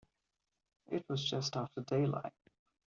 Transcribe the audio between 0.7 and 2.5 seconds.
It was just after daylight.